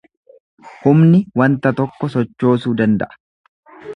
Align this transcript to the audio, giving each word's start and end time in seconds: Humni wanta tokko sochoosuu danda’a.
Humni 0.85 1.19
wanta 1.41 1.73
tokko 1.81 2.11
sochoosuu 2.15 2.75
danda’a. 2.83 3.21